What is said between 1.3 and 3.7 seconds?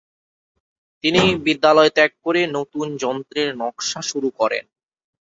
বিদ্যালয় ত্যাগ করে নতুন যন্ত্রের